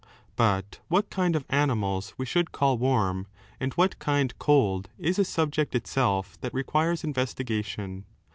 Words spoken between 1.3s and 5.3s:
of animals we should call warm and what kind cold, is a